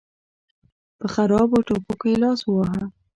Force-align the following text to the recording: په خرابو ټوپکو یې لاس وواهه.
په 0.99 1.05
خرابو 1.13 1.57
ټوپکو 1.67 2.05
یې 2.11 2.17
لاس 2.23 2.39
وواهه. 2.45 2.83